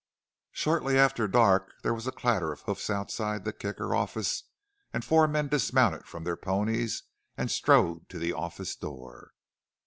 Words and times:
Shortly 0.51 0.97
after 0.97 1.27
dark 1.27 1.73
there 1.83 1.93
was 1.93 2.07
a 2.07 2.11
clatter 2.11 2.51
of 2.51 2.61
hoofs 2.61 2.89
outside 2.89 3.45
the 3.45 3.53
Kicker 3.53 3.93
office 3.93 4.45
and 4.91 5.05
four 5.05 5.27
men 5.27 5.47
dismounted 5.47 6.07
from 6.07 6.23
their 6.23 6.35
ponies 6.35 7.03
and 7.37 7.51
strode 7.51 8.09
to 8.09 8.17
the 8.17 8.33
office 8.33 8.75
door. 8.75 9.33